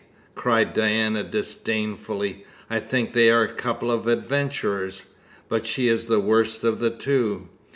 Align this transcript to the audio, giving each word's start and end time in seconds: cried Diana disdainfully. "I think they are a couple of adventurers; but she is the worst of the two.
cried 0.33 0.73
Diana 0.73 1.21
disdainfully. 1.23 2.43
"I 2.71 2.79
think 2.79 3.13
they 3.13 3.29
are 3.29 3.43
a 3.43 3.53
couple 3.53 3.91
of 3.91 4.07
adventurers; 4.07 5.05
but 5.47 5.67
she 5.67 5.89
is 5.89 6.05
the 6.05 6.19
worst 6.19 6.63
of 6.63 6.79
the 6.79 6.89
two. 6.89 7.49